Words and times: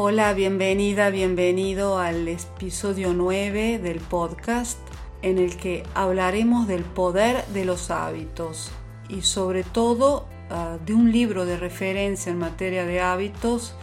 Hola, 0.00 0.32
bienvenida, 0.32 1.10
bienvenido 1.10 1.98
al 1.98 2.28
episodio 2.28 3.14
9 3.14 3.80
del 3.80 3.98
podcast 3.98 4.78
en 5.22 5.38
el 5.38 5.56
que 5.56 5.82
hablaremos 5.92 6.68
del 6.68 6.84
poder 6.84 7.44
de 7.46 7.64
los 7.64 7.90
hábitos 7.90 8.70
y 9.08 9.22
sobre 9.22 9.64
todo 9.64 10.28
uh, 10.50 10.78
de 10.86 10.94
un 10.94 11.10
libro 11.10 11.46
de 11.46 11.56
referencia 11.56 12.30
en 12.30 12.38
materia 12.38 12.86
de 12.86 13.00
hábitos 13.00 13.74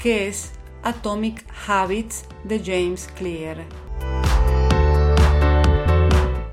que 0.00 0.28
es 0.28 0.52
Atomic 0.84 1.44
Habits 1.66 2.26
de 2.44 2.60
James 2.60 3.08
Clear. 3.16 3.64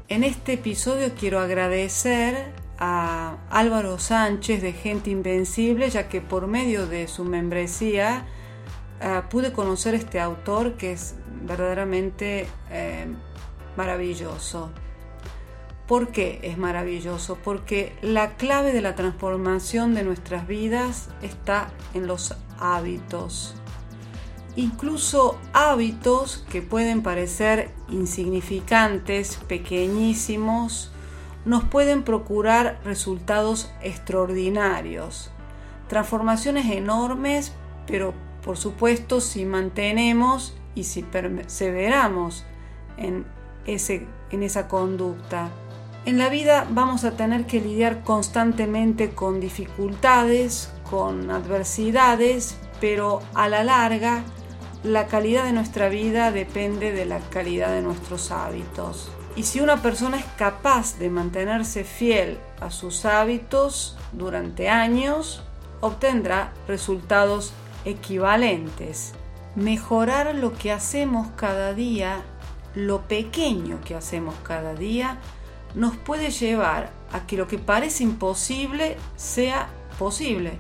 En 0.08 0.24
este 0.24 0.54
episodio 0.54 1.12
quiero 1.16 1.40
agradecer 1.40 2.52
a 2.80 3.38
Álvaro 3.52 4.00
Sánchez 4.00 4.64
de 4.64 4.74
Gente 4.74 5.12
Invencible 5.12 5.88
ya 5.92 6.10
que 6.10 6.20
por 6.20 6.48
medio 6.48 6.88
de 6.88 7.08
su 7.08 7.24
membresía 7.24 8.26
Ah, 9.06 9.26
pude 9.30 9.52
conocer 9.52 9.96
este 9.96 10.22
autor 10.22 10.76
que 10.76 10.94
es 10.94 11.16
verdaderamente 11.46 12.48
eh, 12.72 13.06
maravilloso. 13.76 14.72
¿Por 15.90 16.08
qué 16.08 16.40
es 16.42 16.58
maravilloso? 16.58 17.38
Porque 17.44 17.98
la 18.02 18.38
clave 18.38 18.72
de 18.72 18.80
la 18.80 18.96
transformación 18.96 19.94
de 19.94 20.04
nuestras 20.04 20.48
vidas 20.48 21.10
está 21.22 21.70
en 21.94 22.08
los 22.08 22.34
hábitos. 22.58 23.56
Incluso 24.56 25.38
hábitos 25.52 26.46
que 26.50 26.62
pueden 26.62 27.04
parecer 27.04 27.72
insignificantes, 27.90 29.36
pequeñísimos, 29.50 30.94
nos 31.44 31.66
pueden 31.66 32.04
procurar 32.04 32.80
resultados 32.86 33.70
extraordinarios, 33.82 35.30
transformaciones 35.90 36.72
enormes, 36.72 37.52
pero 37.86 38.14
por 38.44 38.58
supuesto, 38.58 39.22
si 39.22 39.46
mantenemos 39.46 40.54
y 40.76 40.84
si 40.84 41.04
perseveramos 41.04 42.46
en, 42.98 43.26
ese, 43.66 44.06
en 44.32 44.44
esa 44.44 44.68
conducta. 44.68 45.50
En 46.06 46.18
la 46.18 46.30
vida 46.30 46.68
vamos 46.70 47.06
a 47.06 47.12
tener 47.12 47.46
que 47.46 47.62
lidiar 47.62 48.04
constantemente 48.04 49.12
con 49.12 49.40
dificultades, 49.40 50.72
con 50.90 51.32
adversidades, 51.32 52.58
pero 52.82 53.22
a 53.34 53.48
la 53.48 53.64
larga 53.64 54.24
la 54.84 55.08
calidad 55.08 55.46
de 55.46 55.54
nuestra 55.54 55.88
vida 55.88 56.32
depende 56.32 56.92
de 56.92 57.06
la 57.06 57.20
calidad 57.20 57.70
de 57.70 57.82
nuestros 57.82 58.32
hábitos. 58.32 59.10
Y 59.38 59.44
si 59.44 59.62
una 59.62 59.82
persona 59.82 60.18
es 60.20 60.26
capaz 60.38 61.00
de 61.00 61.10
mantenerse 61.10 61.86
fiel 61.86 62.38
a 62.60 62.70
sus 62.70 63.06
hábitos 63.06 63.98
durante 64.12 64.70
años, 64.70 65.42
obtendrá 65.80 66.54
resultados 66.68 67.54
equivalentes. 67.86 69.14
Mejorar 69.56 70.34
lo 70.36 70.54
que 70.54 70.72
hacemos 70.72 71.28
cada 71.36 71.74
día, 71.74 72.22
lo 72.76 73.02
pequeño 73.02 73.80
que 73.86 73.96
hacemos 73.96 74.36
cada 74.44 74.74
día, 74.74 75.20
nos 75.76 75.96
puede 75.96 76.32
llevar 76.32 76.92
a 77.12 77.26
que 77.26 77.38
lo 77.38 77.48
que 77.48 77.60
parece 77.60 78.04
imposible 78.04 78.98
sea 79.16 79.70
posible, 80.00 80.54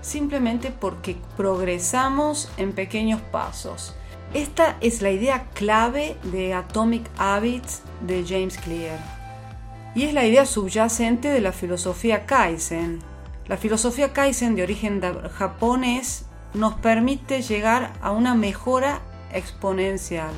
simplemente 0.00 0.70
porque 0.70 1.16
progresamos 1.36 2.50
en 2.56 2.72
pequeños 2.72 3.20
pasos. 3.20 3.94
Esta 4.32 4.76
es 4.80 5.00
la 5.00 5.10
idea 5.10 5.46
clave 5.54 6.16
de 6.24 6.54
Atomic 6.54 7.08
Habits 7.16 7.82
de 8.04 8.24
James 8.26 8.56
Clear. 8.58 8.98
Y 9.94 10.02
es 10.02 10.12
la 10.12 10.26
idea 10.26 10.44
subyacente 10.44 11.28
de 11.28 11.40
la 11.40 11.52
filosofía 11.52 12.26
Kaizen. 12.26 12.98
La 13.46 13.56
filosofía 13.56 14.12
Kaizen 14.12 14.56
de 14.56 14.64
origen 14.64 15.00
japonés 15.38 16.26
nos 16.54 16.74
permite 16.74 17.42
llegar 17.42 17.92
a 18.00 18.12
una 18.12 18.34
mejora 18.34 19.00
exponencial, 19.32 20.32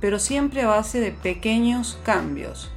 pero 0.00 0.18
siempre 0.18 0.62
a 0.62 0.68
base 0.68 1.00
de 1.00 1.12
pequeños 1.12 1.98
cambios. 2.02 2.70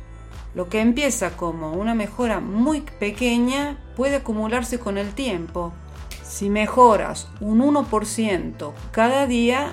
Lo 0.54 0.70
que 0.70 0.82
empieza 0.82 1.36
como 1.36 1.74
una 1.74 1.96
mejora 1.96 2.40
muy 2.40 2.82
pequeña 2.82 3.78
puede 3.96 4.18
acumularse 4.18 4.80
con 4.80 4.98
el 4.98 5.14
tiempo. 5.14 5.74
Si 6.22 6.50
mejoras 6.50 7.28
un 7.40 7.60
1% 7.62 8.74
cada 8.92 9.26
día, 9.26 9.72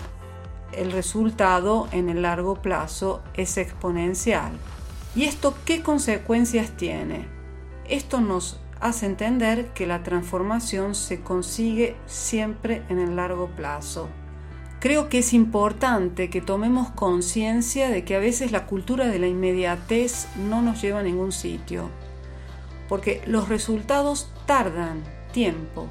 el 0.72 0.92
resultado 0.92 1.88
en 1.92 2.08
el 2.08 2.22
largo 2.22 2.54
plazo 2.54 3.22
es 3.34 3.58
exponencial. 3.58 4.52
¿Y 5.14 5.24
esto 5.24 5.54
qué 5.64 5.82
consecuencias 5.82 6.70
tiene? 6.76 7.26
Esto 7.88 8.20
nos 8.20 8.60
hace 8.80 9.06
entender 9.06 9.68
que 9.68 9.86
la 9.86 10.02
transformación 10.02 10.94
se 10.94 11.20
consigue 11.20 11.96
siempre 12.06 12.82
en 12.88 12.98
el 12.98 13.16
largo 13.16 13.48
plazo. 13.48 14.08
Creo 14.80 15.10
que 15.10 15.18
es 15.18 15.34
importante 15.34 16.30
que 16.30 16.40
tomemos 16.40 16.88
conciencia 16.90 17.90
de 17.90 18.04
que 18.04 18.16
a 18.16 18.18
veces 18.18 18.50
la 18.50 18.64
cultura 18.64 19.06
de 19.06 19.18
la 19.18 19.26
inmediatez 19.26 20.26
no 20.48 20.62
nos 20.62 20.80
lleva 20.80 21.00
a 21.00 21.02
ningún 21.02 21.32
sitio, 21.32 21.90
porque 22.88 23.22
los 23.26 23.50
resultados 23.50 24.30
tardan 24.46 25.02
tiempo, 25.32 25.86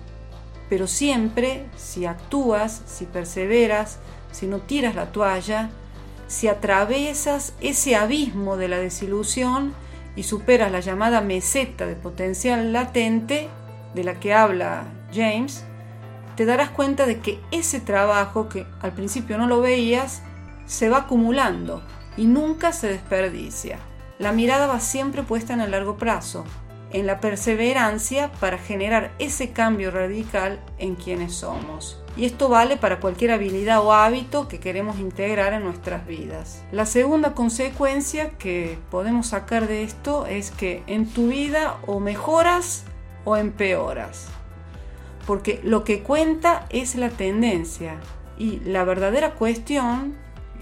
pero 0.70 0.88
siempre 0.88 1.68
si 1.76 2.08
actúas, 2.08 2.82
si 2.88 3.06
perseveras, 3.06 4.00
si 4.32 4.48
no 4.48 4.58
tiras 4.58 4.96
la 4.96 5.12
toalla, 5.12 5.70
si 6.28 6.48
atravesas 6.48 7.54
ese 7.62 7.96
abismo 7.96 8.58
de 8.58 8.70
la 8.70 8.78
desilusión, 8.78 9.74
y 10.16 10.24
superas 10.24 10.72
la 10.72 10.80
llamada 10.80 11.22
meseta 11.22 11.86
de 11.86 11.96
potencial 11.96 12.74
latente 12.74 13.50
de 13.94 14.04
la 14.04 14.20
que 14.20 14.34
habla 14.34 14.84
James, 15.14 15.64
te 16.36 16.46
darás 16.46 16.70
cuenta 16.70 17.06
de 17.06 17.20
que 17.20 17.40
ese 17.52 17.80
trabajo 17.80 18.48
que 18.50 18.66
al 18.82 18.94
principio 18.94 19.38
no 19.38 19.48
lo 19.48 19.62
veías 19.62 20.22
se 20.66 20.90
va 20.90 21.00
acumulando 21.00 21.82
y 22.16 22.26
nunca 22.26 22.72
se 22.72 22.88
desperdicia. 22.88 23.80
La 24.20 24.32
mirada 24.32 24.68
va 24.68 24.80
siempre 24.80 25.24
puesta 25.24 25.54
en 25.54 25.62
el 25.62 25.72
largo 25.72 25.98
plazo, 25.98 26.46
en 26.92 27.06
la 27.06 27.20
perseverancia 27.20 28.32
para 28.40 28.58
generar 28.58 29.12
ese 29.20 29.52
cambio 29.52 29.92
radical 29.92 30.60
en 30.78 30.96
quienes 30.96 31.36
somos. 31.36 32.02
Y 32.18 32.26
esto 32.26 32.50
vale 32.50 32.76
para 32.76 33.00
cualquier 33.00 33.32
habilidad 33.32 33.82
o 33.82 33.94
hábito 33.94 34.48
que 34.48 34.60
queremos 34.60 35.00
integrar 35.00 35.54
en 35.54 35.64
nuestras 35.64 36.06
vidas. 36.06 36.64
La 36.72 36.86
segunda 36.86 37.34
consecuencia 37.34 38.32
que 38.32 38.78
podemos 38.92 39.28
sacar 39.28 39.68
de 39.68 39.84
esto 39.84 40.26
es 40.26 40.52
que 40.52 40.84
en 40.88 41.08
tu 41.08 41.30
vida 41.30 41.78
o 41.86 42.00
mejoras 42.00 42.84
o 43.24 43.38
empeoras. 43.38 44.28
Porque 45.26 45.62
lo 45.64 45.84
que 45.84 46.02
cuenta 46.02 46.66
es 46.70 46.96
la 46.96 47.10
tendencia 47.10 47.96
y 48.38 48.60
la 48.62 48.84
verdadera 48.84 49.36
cuestión 49.36 50.18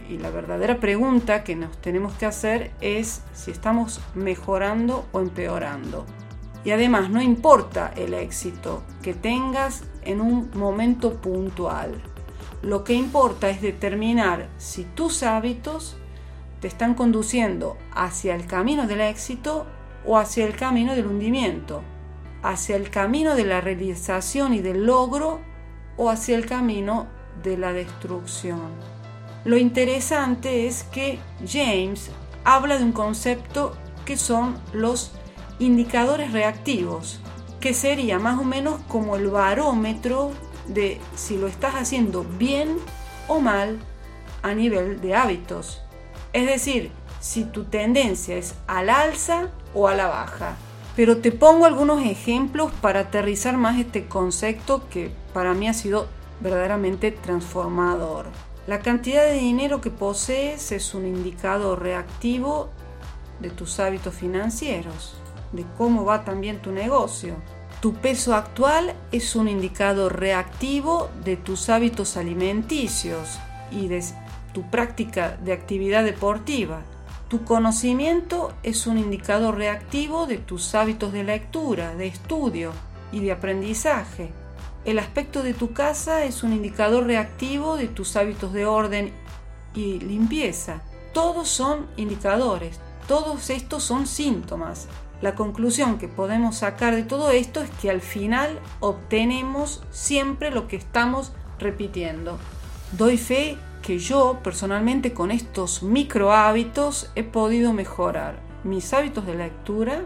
y 0.09 0.18
la 0.18 0.29
verdadera 0.29 0.79
pregunta 0.79 1.44
que 1.44 1.56
nos 1.56 1.78
tenemos 1.78 2.13
que 2.13 2.25
hacer 2.25 2.72
es 2.81 3.22
si 3.34 3.51
estamos 3.51 4.01
mejorando 4.16 5.06
o 5.12 5.19
empeorando. 5.19 6.06
Y 6.63 6.71
además 6.71 7.09
no 7.09 7.21
importa 7.21 7.94
el 7.95 8.13
éxito 8.13 8.83
que 9.01 9.13
tengas 9.13 9.83
en 10.04 10.21
un 10.21 10.50
momento 10.54 11.15
puntual. 11.15 12.01
Lo 12.62 12.83
que 12.83 12.94
importa 12.94 13.50
es 13.50 13.62
determinar 13.62 14.50
si 14.57 14.83
tus 14.83 15.24
hábitos 15.24 15.98
te 16.60 16.68
están 16.68 16.95
conduciendo 16.95 17.77
hacia 17.94 18.36
el 18.36 18.48
camino 18.48 18.88
del 18.88 19.01
éxito 19.01 19.68
o 20.06 20.18
hacia 20.18 20.45
el 20.45 20.56
camino 20.56 20.95
del 20.95 21.06
hundimiento, 21.06 21.83
hacia 22.42 22.75
el 22.75 22.89
camino 22.89 23.36
de 23.36 23.45
la 23.45 23.62
realización 23.62 24.53
y 24.53 24.60
del 24.60 24.86
logro 24.86 25.39
o 25.98 26.10
hacia 26.10 26.36
el 26.36 26.45
camino 26.45 27.07
de 27.44 27.57
la 27.57 27.74
destrucción. 27.74 28.96
Lo 29.47 29.55
interesante 29.55 30.67
es 30.67 30.83
que 30.83 31.19
James 31.47 32.09
habla 32.44 32.77
de 32.77 32.83
un 32.83 32.91
concepto 32.91 33.77
que 34.03 34.17
son 34.17 34.59
los 34.73 35.13
indicadores 35.57 36.33
reactivos, 36.33 37.21
que 37.61 37.73
sería 37.73 38.19
más 38.19 38.38
o 38.41 38.44
menos 38.44 38.81
como 38.89 39.15
el 39.15 39.27
barómetro 39.29 40.31
de 40.67 40.99
si 41.15 41.38
lo 41.38 41.47
estás 41.47 41.75
haciendo 41.75 42.25
bien 42.38 42.75
o 43.29 43.39
mal 43.39 43.79
a 44.41 44.53
nivel 44.53 44.99
de 44.99 45.15
hábitos. 45.15 45.81
Es 46.33 46.45
decir, 46.45 46.91
si 47.21 47.45
tu 47.45 47.63
tendencia 47.63 48.35
es 48.35 48.53
al 48.67 48.89
alza 48.89 49.47
o 49.73 49.88
a 49.88 49.95
la 49.95 50.07
baja. 50.07 50.57
Pero 50.93 51.19
te 51.19 51.31
pongo 51.31 51.65
algunos 51.65 52.03
ejemplos 52.03 52.73
para 52.81 53.00
aterrizar 53.00 53.55
más 53.55 53.79
este 53.79 54.09
concepto 54.09 54.89
que 54.89 55.09
para 55.33 55.53
mí 55.53 55.69
ha 55.69 55.73
sido 55.73 56.09
verdaderamente 56.41 57.11
transformador. 57.11 58.25
La 58.67 58.79
cantidad 58.79 59.23
de 59.23 59.35
dinero 59.35 59.79
que 59.79 59.89
posees 59.89 60.73
es 60.73 60.93
un 60.93 61.07
indicador 61.07 61.81
reactivo 61.81 62.69
de 63.39 63.49
tus 63.49 63.79
hábitos 63.79 64.13
financieros, 64.13 65.15
de 65.53 65.65
cómo 65.77 66.03
va 66.03 66.25
también 66.25 66.61
tu 66.61 66.73
negocio. 66.73 67.35
Tu 67.79 67.93
peso 67.93 68.35
actual 68.35 68.93
es 69.13 69.37
un 69.37 69.47
indicador 69.47 70.19
reactivo 70.19 71.09
de 71.23 71.37
tus 71.37 71.69
hábitos 71.69 72.17
alimenticios 72.17 73.39
y 73.71 73.87
de 73.87 74.03
tu 74.53 74.63
práctica 74.69 75.37
de 75.37 75.53
actividad 75.53 76.03
deportiva. 76.03 76.81
Tu 77.29 77.45
conocimiento 77.45 78.51
es 78.63 78.85
un 78.85 78.97
indicador 78.97 79.55
reactivo 79.55 80.27
de 80.27 80.39
tus 80.39 80.75
hábitos 80.75 81.13
de 81.13 81.23
lectura, 81.23 81.95
de 81.95 82.07
estudio 82.07 82.73
y 83.13 83.21
de 83.21 83.31
aprendizaje. 83.31 84.29
El 84.88 84.98
aspecto 84.98 85.44
de 85.44 85.54
tu 85.54 85.74
casa 85.74 86.24
es 86.24 86.42
un 86.42 86.51
indicador 86.51 87.06
reactivo 87.06 87.78
de 87.78 87.88
tus 87.88 88.16
hábitos 88.16 88.54
de 88.54 88.66
orden 88.66 89.13
y 89.75 90.00
limpieza. 90.00 90.81
Todos 91.13 91.48
son 91.48 91.86
indicadores, 91.95 92.80
todos 93.07 93.51
estos 93.51 93.84
son 93.84 94.07
síntomas 94.07 94.88
la 95.22 95.34
conclusión 95.34 95.98
que 95.98 96.07
podemos 96.07 96.57
sacar 96.57 96.95
de 96.95 97.01
todo 97.01 97.31
esto 97.31 97.62
es 97.62 97.69
que 97.81 97.89
al 97.89 98.01
final 98.01 98.60
obtenemos 98.80 99.84
siempre 99.89 100.51
lo 100.51 100.68
que 100.68 100.75
estamos 100.75 101.31
repitiendo. 101.57 102.38
Doy 102.92 103.18
fe 103.18 103.57
que 103.81 103.98
yo 103.98 104.39
personalmente 104.44 105.13
con 105.13 105.31
estos 105.31 105.81
micro 105.81 106.34
hábitos 106.34 107.10
he 107.16 107.24
podido 107.24 107.74
mejorar 107.74 108.39
mis 108.63 108.94
hábitos 108.94 109.25
de 109.25 109.36
lectura, 109.36 110.06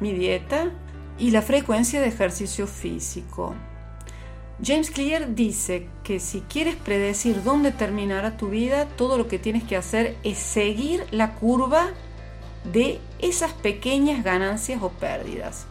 mi 0.00 0.14
dieta 0.14 0.70
y 1.18 1.32
la 1.32 1.42
frecuencia 1.42 2.00
de 2.00 2.08
ejercicio 2.08 2.66
físico. 2.66 3.54
James 4.64 4.90
Clear 4.90 5.34
dice 5.34 5.86
que 6.02 6.18
si 6.18 6.40
quieres 6.40 6.76
predecir 6.76 7.42
dónde 7.42 7.72
terminará 7.72 8.38
tu 8.38 8.48
vida, 8.48 8.86
todo 8.96 9.18
lo 9.18 9.28
que 9.28 9.38
tienes 9.38 9.64
que 9.64 9.76
hacer 9.76 10.16
es 10.22 10.38
seguir 10.38 11.04
la 11.10 11.34
curva 11.34 11.90
de 12.64 12.98
esas 13.18 13.52
pequeñas 13.52 14.24
ganancias 14.24 14.82
o 14.82 14.88
pérdidas 14.88 15.66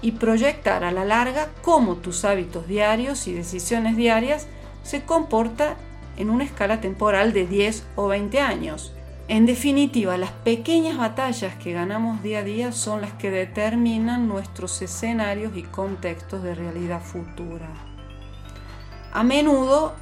y 0.00 0.12
proyectar 0.12 0.82
a 0.82 0.92
la 0.92 1.04
larga 1.04 1.50
cómo 1.60 1.96
tus 1.96 2.24
hábitos 2.24 2.66
diarios 2.66 3.28
y 3.28 3.34
decisiones 3.34 3.96
diarias 3.96 4.46
se 4.82 5.02
comportan 5.02 5.74
en 6.16 6.30
una 6.30 6.44
escala 6.44 6.80
temporal 6.80 7.34
de 7.34 7.46
10 7.46 7.84
o 7.96 8.08
20 8.08 8.40
años. 8.40 8.94
En 9.28 9.44
definitiva, 9.44 10.16
las 10.16 10.32
pequeñas 10.32 10.96
batallas 10.96 11.54
que 11.56 11.72
ganamos 11.72 12.22
día 12.22 12.38
a 12.38 12.44
día 12.44 12.72
son 12.72 13.02
las 13.02 13.12
que 13.12 13.30
determinan 13.30 14.26
nuestros 14.26 14.80
escenarios 14.80 15.54
y 15.54 15.62
contextos 15.62 16.42
de 16.42 16.54
realidad 16.54 17.02
futura. 17.02 17.91
A 19.12 19.22
menudo 19.22 19.94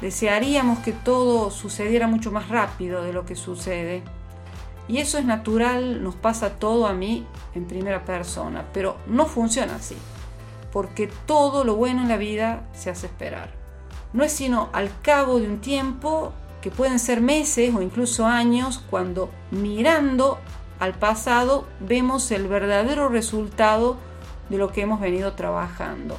desearíamos 0.00 0.80
que 0.80 0.92
todo 0.92 1.50
sucediera 1.50 2.06
mucho 2.06 2.30
más 2.30 2.48
rápido 2.48 3.02
de 3.02 3.12
lo 3.12 3.24
que 3.24 3.36
sucede 3.36 4.02
y 4.88 4.98
eso 4.98 5.18
es 5.18 5.24
natural, 5.24 6.02
nos 6.02 6.16
pasa 6.16 6.50
todo 6.50 6.86
a 6.86 6.92
mí 6.92 7.24
en 7.54 7.66
primera 7.66 8.04
persona, 8.04 8.64
pero 8.72 8.96
no 9.06 9.26
funciona 9.26 9.76
así, 9.76 9.96
porque 10.72 11.08
todo 11.24 11.64
lo 11.64 11.76
bueno 11.76 12.02
en 12.02 12.08
la 12.08 12.16
vida 12.16 12.68
se 12.74 12.90
hace 12.90 13.06
esperar. 13.06 13.50
No 14.12 14.24
es 14.24 14.32
sino 14.32 14.68
al 14.72 14.90
cabo 15.00 15.38
de 15.38 15.46
un 15.46 15.60
tiempo, 15.60 16.32
que 16.60 16.70
pueden 16.70 16.98
ser 16.98 17.20
meses 17.20 17.74
o 17.74 17.82
incluso 17.82 18.26
años, 18.26 18.82
cuando 18.90 19.30
mirando 19.50 20.38
al 20.78 20.94
pasado 20.94 21.66
vemos 21.80 22.30
el 22.30 22.48
verdadero 22.48 23.08
resultado 23.08 23.96
de 24.48 24.58
lo 24.58 24.72
que 24.72 24.82
hemos 24.82 25.00
venido 25.00 25.32
trabajando. 25.32 26.18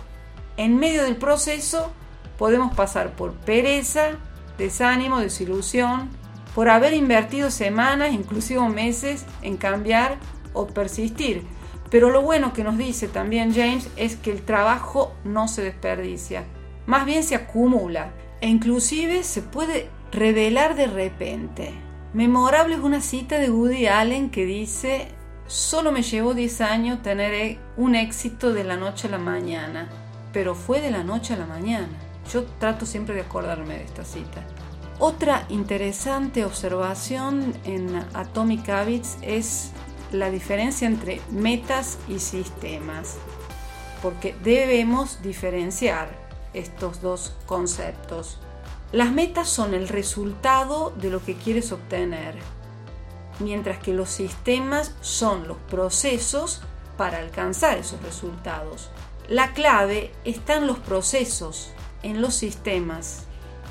En 0.58 0.78
medio 0.78 1.04
del 1.04 1.16
proceso 1.16 1.92
podemos 2.38 2.74
pasar 2.76 3.12
por 3.12 3.34
pereza, 3.34 4.12
desánimo, 4.58 5.20
desilusión, 5.20 6.10
por 6.56 6.70
haber 6.70 6.94
invertido 6.94 7.50
semanas, 7.52 8.14
inclusive 8.14 8.68
meses, 8.70 9.26
en 9.42 9.58
cambiar 9.58 10.18
o 10.54 10.68
persistir. 10.68 11.44
Pero 11.90 12.10
lo 12.10 12.22
bueno 12.22 12.54
que 12.54 12.64
nos 12.64 12.78
dice 12.78 13.08
también 13.08 13.54
James 13.54 13.90
es 13.98 14.16
que 14.16 14.32
el 14.32 14.42
trabajo 14.42 15.14
no 15.24 15.48
se 15.48 15.62
desperdicia, 15.62 16.44
más 16.86 17.06
bien 17.06 17.24
se 17.24 17.36
acumula 17.36 18.12
e 18.42 18.50
inclusive 18.50 19.24
se 19.24 19.42
puede 19.42 19.90
revelar 20.12 20.76
de 20.76 20.88
repente. 20.88 21.72
Memorable 22.14 22.76
es 22.76 22.82
una 22.82 23.02
cita 23.02 23.38
de 23.38 23.50
Woody 23.50 23.88
Allen 23.88 24.30
que 24.30 24.46
dice, 24.46 25.08
solo 25.48 25.92
me 25.92 26.04
llevó 26.04 26.34
10 26.34 26.62
años 26.62 27.02
tener 27.02 27.58
un 27.78 27.96
éxito 27.96 28.54
de 28.54 28.64
la 28.64 28.76
noche 28.76 29.08
a 29.08 29.12
la 29.12 29.18
mañana, 29.18 29.90
pero 30.32 30.56
fue 30.56 30.82
de 30.82 30.92
la 30.92 31.04
noche 31.04 31.34
a 31.34 31.38
la 31.38 31.46
mañana. 31.46 31.88
Yo 32.32 32.44
trato 32.60 32.86
siempre 32.86 33.16
de 33.16 33.22
acordarme 33.22 33.78
de 33.78 33.84
esta 33.84 34.06
cita. 34.06 34.44
Otra 35.00 35.46
interesante 35.50 36.46
observación 36.46 37.54
en 37.66 37.96
Atomic 38.14 38.70
Habits 38.70 39.18
es 39.22 39.72
la 40.12 40.30
diferencia 40.30 40.88
entre 40.88 41.20
metas 41.32 41.98
y 42.08 42.20
sistemas, 42.20 43.16
porque 44.02 44.36
debemos 44.44 45.22
diferenciar 45.22 46.10
estos 46.54 47.02
dos 47.02 47.34
conceptos. 47.48 48.38
Las 48.92 49.12
metas 49.12 49.50
son 49.50 49.74
el 49.74 49.88
resultado 49.88 50.92
de 50.92 51.10
lo 51.10 51.24
que 51.24 51.36
quieres 51.36 51.72
obtener, 51.72 52.36
mientras 53.40 53.80
que 53.80 53.94
los 53.94 54.10
sistemas 54.10 54.94
son 55.02 55.48
los 55.48 55.58
procesos 55.70 56.62
para 56.96 57.18
alcanzar 57.18 57.80
esos 57.80 58.02
resultados. 58.04 58.90
La 59.28 59.54
clave 59.54 60.12
está 60.26 60.56
en 60.56 60.68
los 60.68 60.78
procesos, 60.78 61.73
en 62.04 62.22
los 62.22 62.36
sistemas 62.36 63.28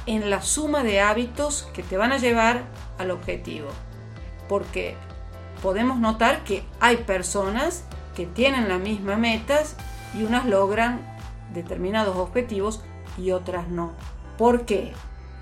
en 0.06 0.31
la 0.31 0.43
suma 0.43 0.82
de 0.82 1.00
hábitos 1.00 1.69
que 1.73 1.82
te 1.82 1.96
van 1.96 2.12
a 2.12 2.19
llevar 2.19 2.64
al 2.99 3.11
objetivo. 3.11 3.69
Porque 4.49 4.96
podemos 5.62 5.99
notar 5.99 6.44
que 6.44 6.64
hay 6.81 6.99
personas 6.99 7.84
que 8.14 8.26
tienen 8.26 8.69
las 8.69 8.81
mismas 8.81 9.19
metas 9.19 9.76
y 10.19 10.25
unas 10.25 10.46
logran 10.46 11.00
determinados 11.55 12.17
objetivos 12.17 12.82
y 13.17 13.31
otras 13.31 13.69
no. 13.69 13.93
¿Por 14.37 14.64
qué? 14.64 14.93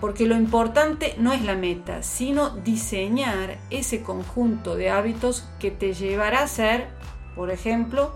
Porque 0.00 0.26
lo 0.26 0.34
importante 0.34 1.14
no 1.18 1.32
es 1.32 1.42
la 1.42 1.54
meta, 1.54 2.02
sino 2.02 2.50
diseñar 2.50 3.58
ese 3.70 4.02
conjunto 4.02 4.74
de 4.74 4.90
hábitos 4.90 5.48
que 5.58 5.70
te 5.70 5.94
llevará 5.94 6.42
a 6.42 6.48
ser, 6.48 6.88
por 7.34 7.50
ejemplo, 7.50 8.12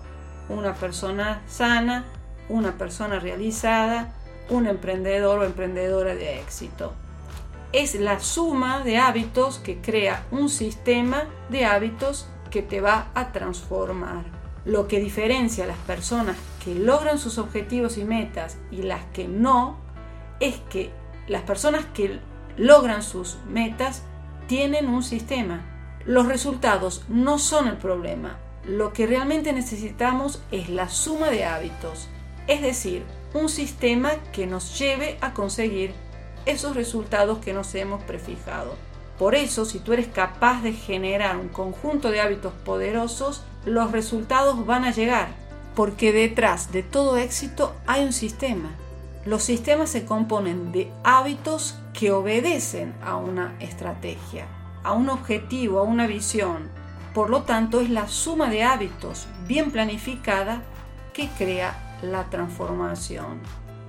una 0.48 0.74
persona 0.74 1.43
sana, 1.46 2.04
una 2.48 2.76
persona 2.78 3.19
realizada, 3.19 4.14
un 4.48 4.67
emprendedor 4.67 5.41
o 5.41 5.44
emprendedora 5.44 6.15
de 6.15 6.41
éxito. 6.41 6.93
Es 7.72 7.94
la 7.94 8.20
suma 8.20 8.81
de 8.81 8.98
hábitos 8.98 9.58
que 9.58 9.81
crea 9.81 10.27
un 10.31 10.48
sistema 10.48 11.24
de 11.51 11.65
hábitos 11.65 12.29
que 12.51 12.63
te 12.63 12.81
va 12.81 13.10
a 13.15 13.32
transformar. 13.32 14.24
Lo 14.65 14.86
que 14.86 15.01
diferencia 15.01 15.65
a 15.65 15.67
las 15.67 15.79
personas 15.79 16.36
que 16.65 16.74
logran 16.74 17.19
sus 17.19 17.39
objetivos 17.39 17.98
y 17.98 18.05
metas 18.05 18.58
y 18.70 18.82
las 18.82 19.05
que 19.06 19.29
no 19.29 19.77
es 20.41 20.56
que 20.70 20.91
las 21.27 21.43
personas 21.43 21.84
que 21.94 22.20
logran 22.56 23.03
sus 23.03 23.39
metas 23.48 24.03
tienen 24.46 24.89
un 24.89 25.03
sistema. 25.03 25.63
Los 26.05 26.27
resultados 26.27 27.05
no 27.08 27.39
son 27.39 27.67
el 27.69 27.77
problema. 27.77 28.39
Lo 28.67 28.93
que 28.93 29.06
realmente 29.06 29.53
necesitamos 29.53 30.43
es 30.51 30.69
la 30.69 30.89
suma 30.89 31.31
de 31.31 31.44
hábitos. 31.44 32.08
Es 32.46 32.63
decir, 32.63 33.05
un 33.34 33.48
sistema 33.48 34.12
que 34.32 34.46
nos 34.46 34.79
lleve 34.79 35.19
a 35.20 35.34
conseguir 35.34 35.93
esos 36.46 36.76
resultados 36.76 37.38
que 37.38 37.53
nos 37.53 37.74
hemos 37.74 38.03
prefijado. 38.05 38.76
Por 39.19 39.34
eso, 39.34 39.64
si 39.64 39.81
tú 39.81 39.93
eres 39.93 40.06
capaz 40.06 40.62
de 40.62 40.72
generar 40.72 41.36
un 41.36 41.48
conjunto 41.48 42.10
de 42.10 42.20
hábitos 42.20 42.53
poderosos, 42.64 43.43
los 43.64 43.93
resultados 43.93 44.64
van 44.67 44.84
a 44.84 44.93
llegar, 44.93 45.29
porque 45.74 46.12
detrás 46.12 46.72
de 46.72 46.82
todo 46.82 47.17
éxito 47.17 47.74
hay 47.86 48.05
un 48.05 48.12
sistema. 48.12 48.70
Los 49.24 49.43
sistemas 49.43 49.91
se 49.91 50.05
componen 50.05 50.70
de 50.70 50.91
hábitos 51.03 51.76
que 51.93 52.12
obedecen 52.12 52.94
a 53.03 53.17
una 53.17 53.56
estrategia, 53.58 54.46
a 54.82 54.93
un 54.93 55.08
objetivo, 55.08 55.79
a 55.79 55.82
una 55.82 56.06
visión. 56.06 56.69
Por 57.14 57.31
lo 57.31 57.43
tanto, 57.43 57.81
es 57.81 57.91
la 57.91 58.08
suma 58.08 58.50
de 58.50 58.64
hábitos 58.64 59.26
bien 59.46 59.70
planificada 59.70 60.62
que 61.12 61.29
crea 61.38 61.83
la 62.03 62.31
transformación. 62.31 63.41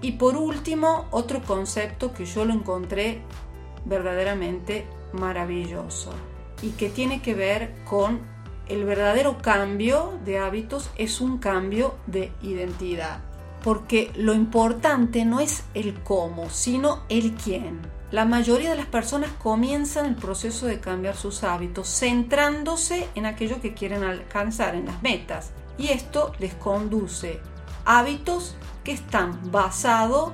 Y 0.02 0.14
por 0.14 0.38
último, 0.38 1.08
otro 1.12 1.42
concepto 1.42 2.14
que 2.14 2.26
yo 2.26 2.46
lo 2.46 2.54
encontré 2.54 3.22
verdaderamente 3.86 4.86
maravilloso 5.14 6.12
y 6.62 6.72
que 6.72 6.90
tiene 6.90 7.22
que 7.22 7.34
ver 7.34 7.74
con 7.86 8.20
el 8.68 8.84
verdadero 8.84 9.38
cambio 9.38 10.20
de 10.26 10.40
hábitos 10.40 10.90
es 10.98 11.22
un 11.22 11.38
cambio 11.38 11.96
de 12.08 12.32
identidad. 12.42 13.20
Porque 13.64 14.12
lo 14.16 14.34
importante 14.34 15.26
no 15.26 15.40
es 15.40 15.64
el 15.74 15.96
cómo, 16.04 16.50
sino 16.50 17.04
el 17.10 17.34
quién. 17.34 17.80
La 18.12 18.26
mayoría 18.26 18.70
de 18.70 18.76
las 18.76 18.86
personas 18.86 19.32
comienzan 19.42 20.06
el 20.06 20.16
proceso 20.16 20.68
de 20.68 20.80
cambiar 20.80 21.16
sus 21.16 21.44
hábitos 21.44 21.88
centrándose 21.88 23.10
en 23.16 23.26
aquello 23.26 23.60
que 23.62 23.74
quieren 23.74 24.04
alcanzar, 24.04 24.76
en 24.76 24.86
las 24.86 25.02
metas. 25.02 25.52
Y 25.78 25.88
esto 25.88 26.32
les 26.40 26.54
conduce 26.54 27.40
hábitos 27.86 28.56
que 28.84 28.92
están 28.92 29.52
basados 29.52 30.34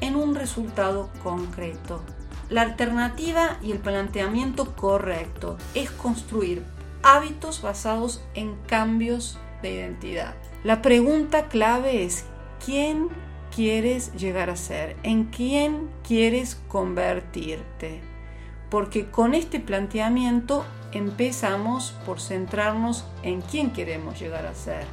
en 0.00 0.16
un 0.16 0.34
resultado 0.34 1.10
concreto. 1.22 2.02
La 2.48 2.62
alternativa 2.62 3.58
y 3.62 3.72
el 3.72 3.78
planteamiento 3.78 4.76
correcto 4.76 5.56
es 5.74 5.90
construir 5.90 6.62
hábitos 7.02 7.60
basados 7.60 8.22
en 8.34 8.54
cambios 8.66 9.38
de 9.62 9.74
identidad. 9.74 10.34
La 10.62 10.82
pregunta 10.82 11.48
clave 11.48 12.04
es 12.04 12.24
¿quién 12.64 13.08
quieres 13.54 14.12
llegar 14.14 14.50
a 14.50 14.56
ser? 14.56 14.96
¿En 15.02 15.24
quién 15.24 15.88
quieres 16.06 16.60
convertirte? 16.68 18.00
Porque 18.70 19.10
con 19.10 19.34
este 19.34 19.60
planteamiento 19.60 20.64
empezamos 20.92 21.92
por 22.04 22.20
centrarnos 22.20 23.04
en 23.22 23.40
quién 23.40 23.72
queremos 23.72 24.18
llegar 24.20 24.46
a 24.46 24.54
ser. 24.54 24.86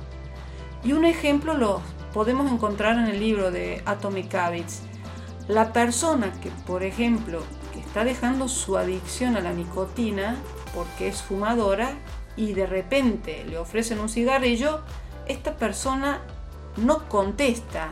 Y 0.83 0.93
un 0.93 1.05
ejemplo 1.05 1.53
lo 1.55 1.81
podemos 2.13 2.51
encontrar 2.51 2.97
en 2.97 3.05
el 3.05 3.19
libro 3.19 3.51
de 3.51 3.81
Atomic 3.85 4.33
Habits. 4.35 4.81
La 5.47 5.73
persona 5.73 6.31
que, 6.41 6.49
por 6.65 6.83
ejemplo, 6.83 7.41
que 7.73 7.79
está 7.79 8.03
dejando 8.03 8.47
su 8.47 8.77
adicción 8.77 9.35
a 9.35 9.41
la 9.41 9.53
nicotina 9.53 10.35
porque 10.75 11.07
es 11.07 11.21
fumadora 11.21 11.93
y 12.35 12.53
de 12.53 12.65
repente 12.65 13.45
le 13.47 13.57
ofrecen 13.57 13.99
un 13.99 14.09
cigarrillo, 14.09 14.81
esta 15.27 15.55
persona 15.55 16.21
no 16.77 17.07
contesta, 17.07 17.89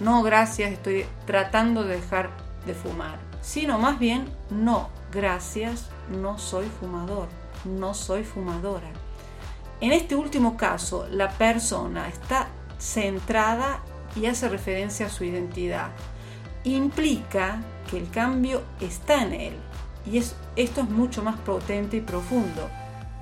no 0.00 0.22
gracias, 0.22 0.72
estoy 0.72 1.06
tratando 1.26 1.82
de 1.82 1.96
dejar 1.96 2.30
de 2.66 2.74
fumar, 2.74 3.18
sino 3.42 3.78
más 3.78 3.98
bien 3.98 4.26
no, 4.50 4.88
gracias, 5.12 5.90
no 6.08 6.38
soy 6.38 6.66
fumador, 6.80 7.28
no 7.64 7.94
soy 7.94 8.24
fumadora. 8.24 8.88
En 9.84 9.92
este 9.92 10.16
último 10.16 10.56
caso, 10.56 11.06
la 11.10 11.28
persona 11.28 12.08
está 12.08 12.48
centrada 12.78 13.82
y 14.16 14.24
hace 14.24 14.48
referencia 14.48 15.04
a 15.04 15.10
su 15.10 15.24
identidad. 15.24 15.90
Implica 16.64 17.60
que 17.90 17.98
el 17.98 18.08
cambio 18.08 18.62
está 18.80 19.22
en 19.22 19.34
él. 19.34 19.52
Y 20.10 20.16
es, 20.16 20.36
esto 20.56 20.80
es 20.80 20.88
mucho 20.88 21.22
más 21.22 21.38
potente 21.40 21.98
y 21.98 22.00
profundo, 22.00 22.70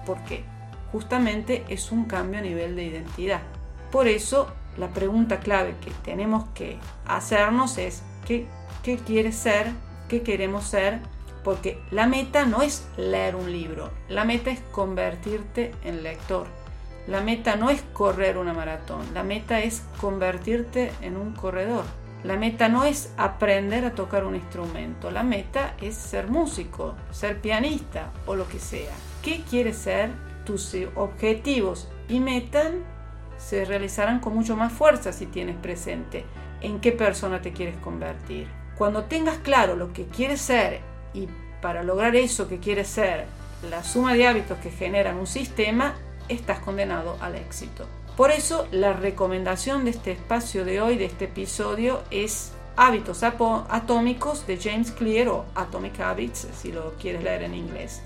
porque 0.06 0.44
justamente 0.92 1.64
es 1.68 1.90
un 1.90 2.04
cambio 2.04 2.38
a 2.38 2.42
nivel 2.42 2.76
de 2.76 2.84
identidad. 2.84 3.42
Por 3.90 4.06
eso, 4.06 4.46
la 4.78 4.90
pregunta 4.90 5.40
clave 5.40 5.74
que 5.84 5.90
tenemos 6.04 6.44
que 6.54 6.78
hacernos 7.08 7.76
es, 7.76 8.04
¿qué, 8.24 8.46
qué 8.84 8.98
quieres 8.98 9.34
ser? 9.34 9.72
¿Qué 10.06 10.22
queremos 10.22 10.62
ser? 10.62 11.00
Porque 11.44 11.80
la 11.90 12.06
meta 12.06 12.46
no 12.46 12.62
es 12.62 12.86
leer 12.96 13.36
un 13.36 13.50
libro, 13.50 13.90
la 14.08 14.24
meta 14.24 14.50
es 14.50 14.60
convertirte 14.70 15.72
en 15.84 16.02
lector. 16.02 16.46
La 17.08 17.20
meta 17.20 17.56
no 17.56 17.70
es 17.70 17.82
correr 17.92 18.38
una 18.38 18.52
maratón, 18.52 19.00
la 19.12 19.24
meta 19.24 19.60
es 19.60 19.82
convertirte 20.00 20.92
en 21.00 21.16
un 21.16 21.32
corredor. 21.32 21.84
La 22.22 22.36
meta 22.36 22.68
no 22.68 22.84
es 22.84 23.12
aprender 23.16 23.84
a 23.84 23.96
tocar 23.96 24.24
un 24.24 24.36
instrumento, 24.36 25.10
la 25.10 25.24
meta 25.24 25.74
es 25.80 25.96
ser 25.96 26.28
músico, 26.28 26.94
ser 27.10 27.40
pianista 27.40 28.12
o 28.26 28.36
lo 28.36 28.46
que 28.46 28.60
sea. 28.60 28.92
¿Qué 29.22 29.42
quieres 29.48 29.78
ser? 29.78 30.10
Tus 30.44 30.76
objetivos 30.94 31.88
y 32.08 32.20
metas 32.20 32.70
se 33.38 33.64
realizarán 33.64 34.20
con 34.20 34.34
mucho 34.34 34.56
más 34.56 34.72
fuerza 34.72 35.12
si 35.12 35.26
tienes 35.26 35.56
presente 35.56 36.24
en 36.60 36.80
qué 36.80 36.92
persona 36.92 37.42
te 37.42 37.52
quieres 37.52 37.76
convertir. 37.78 38.46
Cuando 38.78 39.04
tengas 39.04 39.38
claro 39.38 39.74
lo 39.74 39.92
que 39.92 40.06
quieres 40.06 40.40
ser 40.40 40.80
y 41.14 41.28
para 41.60 41.82
lograr 41.82 42.16
eso 42.16 42.48
que 42.48 42.58
quieres 42.58 42.88
ser, 42.88 43.26
la 43.70 43.84
suma 43.84 44.14
de 44.14 44.26
hábitos 44.26 44.58
que 44.58 44.70
generan 44.70 45.16
un 45.16 45.26
sistema, 45.26 45.94
estás 46.28 46.58
condenado 46.58 47.16
al 47.20 47.36
éxito. 47.36 47.86
Por 48.16 48.30
eso 48.30 48.66
la 48.72 48.92
recomendación 48.92 49.84
de 49.84 49.90
este 49.90 50.12
espacio 50.12 50.64
de 50.64 50.80
hoy, 50.80 50.96
de 50.96 51.06
este 51.06 51.26
episodio, 51.26 52.02
es 52.10 52.52
Hábitos 52.76 53.22
Atómicos 53.22 54.46
de 54.46 54.58
James 54.58 54.90
Clear 54.92 55.28
o 55.28 55.44
Atomic 55.54 56.00
Habits, 56.00 56.48
si 56.54 56.72
lo 56.72 56.94
quieres 56.94 57.22
leer 57.22 57.42
en 57.42 57.54
inglés. 57.54 58.02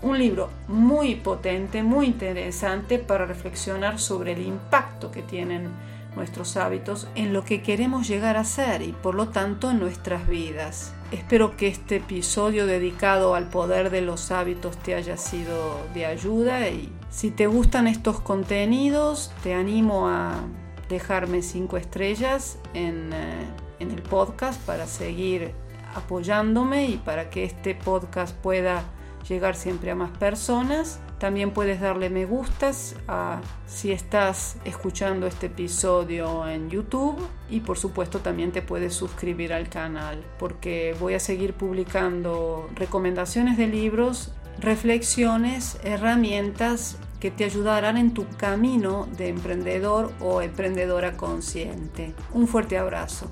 Un 0.00 0.18
libro 0.18 0.48
muy 0.68 1.14
potente, 1.16 1.82
muy 1.82 2.06
interesante 2.06 2.98
para 2.98 3.26
reflexionar 3.26 3.98
sobre 3.98 4.32
el 4.32 4.42
impacto 4.42 5.10
que 5.10 5.22
tienen 5.22 5.68
nuestros 6.16 6.56
hábitos 6.56 7.08
en 7.14 7.32
lo 7.32 7.44
que 7.44 7.62
queremos 7.62 8.08
llegar 8.08 8.36
a 8.36 8.44
ser 8.44 8.82
y 8.82 8.92
por 8.92 9.14
lo 9.14 9.28
tanto 9.28 9.70
en 9.70 9.78
nuestras 9.78 10.26
vidas. 10.28 10.92
Espero 11.12 11.58
que 11.58 11.68
este 11.68 11.96
episodio 11.96 12.64
dedicado 12.64 13.34
al 13.34 13.50
poder 13.50 13.90
de 13.90 14.00
los 14.00 14.30
hábitos 14.30 14.78
te 14.78 14.94
haya 14.94 15.18
sido 15.18 15.78
de 15.92 16.06
ayuda 16.06 16.70
y 16.70 16.90
si 17.10 17.30
te 17.30 17.46
gustan 17.46 17.86
estos 17.86 18.18
contenidos 18.20 19.30
te 19.42 19.52
animo 19.52 20.08
a 20.08 20.40
dejarme 20.88 21.42
cinco 21.42 21.76
estrellas 21.76 22.58
en, 22.72 23.12
eh, 23.12 23.46
en 23.78 23.90
el 23.90 24.00
podcast 24.00 24.58
para 24.62 24.86
seguir 24.86 25.52
apoyándome 25.94 26.86
y 26.86 26.96
para 26.96 27.28
que 27.28 27.44
este 27.44 27.74
podcast 27.74 28.34
pueda 28.34 28.82
llegar 29.28 29.56
siempre 29.56 29.90
a 29.90 29.94
más 29.94 30.10
personas. 30.10 31.00
También 31.18 31.52
puedes 31.52 31.80
darle 31.80 32.10
me 32.10 32.26
gustas 32.26 32.96
a, 33.06 33.40
si 33.66 33.92
estás 33.92 34.56
escuchando 34.64 35.26
este 35.26 35.46
episodio 35.46 36.48
en 36.48 36.68
YouTube 36.68 37.16
y 37.48 37.60
por 37.60 37.78
supuesto 37.78 38.18
también 38.18 38.50
te 38.50 38.62
puedes 38.62 38.94
suscribir 38.94 39.52
al 39.52 39.68
canal 39.68 40.24
porque 40.38 40.96
voy 40.98 41.14
a 41.14 41.20
seguir 41.20 41.54
publicando 41.54 42.68
recomendaciones 42.74 43.56
de 43.56 43.68
libros, 43.68 44.32
reflexiones, 44.58 45.78
herramientas 45.84 46.98
que 47.20 47.30
te 47.30 47.44
ayudarán 47.44 47.98
en 47.98 48.14
tu 48.14 48.26
camino 48.36 49.06
de 49.16 49.28
emprendedor 49.28 50.12
o 50.18 50.42
emprendedora 50.42 51.16
consciente. 51.16 52.14
Un 52.34 52.48
fuerte 52.48 52.78
abrazo. 52.78 53.30